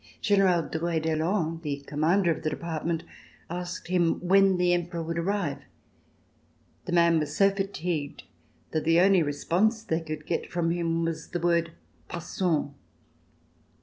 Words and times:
General 0.19 0.63
Drouet 0.67 1.03
d'Erlon, 1.03 1.61
the 1.61 1.81
Commander 1.85 2.31
of 2.31 2.41
the 2.41 2.49
Department, 2.49 3.03
asked 3.51 3.87
him 3.87 4.19
when 4.19 4.57
the 4.57 4.73
Emperor 4.73 5.03
would 5.03 5.19
arrive. 5.19 5.61
The 6.85 6.91
man 6.91 7.19
was 7.19 7.35
so 7.37 7.51
fatigued 7.51 8.23
that 8.71 8.83
the 8.83 8.99
only 8.99 9.21
response 9.21 9.83
they 9.83 10.01
could 10.01 10.25
get 10.25 10.51
from 10.51 10.71
him 10.71 11.03
was 11.05 11.27
the 11.29 11.39
word: 11.39 11.73
"Passons." 12.07 12.71